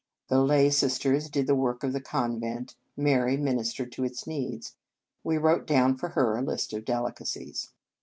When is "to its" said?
3.91-4.25